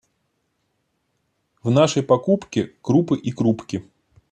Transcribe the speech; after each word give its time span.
В 1.63 1.69
нашей 1.71 2.01
покупке— 2.03 2.71
крупы 2.81 3.17
и 3.19 3.31
крупки. 3.31 3.85